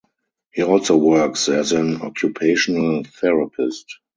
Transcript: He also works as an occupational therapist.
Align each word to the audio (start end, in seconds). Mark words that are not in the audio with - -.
He 0.51 0.63
also 0.63 0.97
works 0.97 1.47
as 1.47 1.73
an 1.73 2.01
occupational 2.01 3.03
therapist. 3.03 3.99